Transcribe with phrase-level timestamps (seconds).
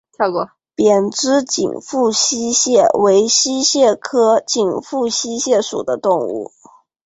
[0.73, 6.51] 扁肢紧腹溪蟹为溪蟹科紧腹溪蟹属的动物。